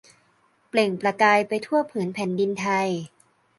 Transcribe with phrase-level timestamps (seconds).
[0.69, 2.89] เปล่งประกายไปทั่วผืนแผ่นดินไทย